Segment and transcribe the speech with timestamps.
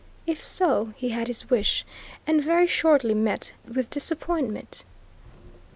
[0.25, 1.85] If so he had his wish,
[2.25, 4.83] and very shortly met with disappointment.